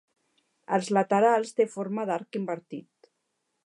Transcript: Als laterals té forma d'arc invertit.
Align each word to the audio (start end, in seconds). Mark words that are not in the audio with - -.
Als 0.77 0.89
laterals 0.99 1.53
té 1.59 1.69
forma 1.77 2.09
d'arc 2.11 2.43
invertit. 2.43 3.15